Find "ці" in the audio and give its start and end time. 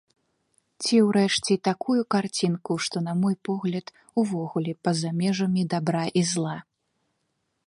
0.83-0.95